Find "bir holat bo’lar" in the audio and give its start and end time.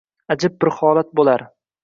0.63-1.47